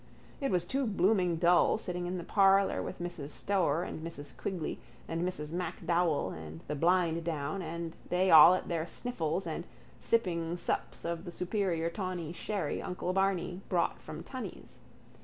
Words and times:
It 0.39 0.49
was 0.49 0.65
too 0.65 0.87
blooming 0.87 1.35
dull 1.35 1.77
sitting 1.77 2.07
in 2.07 2.17
the 2.17 2.23
parlour 2.23 2.81
with 2.81 2.97
Mrs 2.99 3.29
Stoer 3.29 3.83
and 3.83 3.99
Mrs 4.03 4.35
Quigley 4.35 4.79
and 5.07 5.21
Mrs 5.21 5.51
MacDowell 5.51 6.31
and 6.33 6.61
the 6.67 6.73
blind 6.73 7.23
down 7.23 7.61
and 7.61 7.95
they 8.09 8.31
all 8.31 8.55
at 8.55 8.67
their 8.67 8.87
sniffles 8.87 9.45
and 9.45 9.63
sipping 9.99 10.57
sups 10.57 11.05
of 11.05 11.23
the 11.23 11.31
superior 11.31 11.91
tawny 11.91 12.33
sherry 12.33 12.81
uncle 12.81 13.13
Barney 13.13 13.61
brought 13.69 14.01
from 14.01 14.23
Tunney's. 14.23 14.79